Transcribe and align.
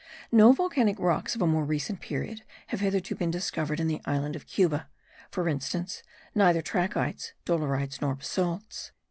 No 0.31 0.51
volcanic 0.51 0.97
rocks 0.99 1.35
of 1.35 1.43
a 1.43 1.45
more 1.45 1.63
recent 1.63 2.01
period 2.01 2.41
have 2.69 2.79
hitherto 2.79 3.13
been 3.13 3.29
discovered 3.29 3.79
in 3.79 3.85
the 3.85 4.01
island 4.03 4.35
of 4.35 4.47
Cuba; 4.47 4.87
for 5.29 5.47
instance, 5.47 6.01
neither 6.33 6.63
trachytes, 6.63 7.33
dolerites, 7.45 8.01
nor 8.01 8.15
basalts. 8.15 8.93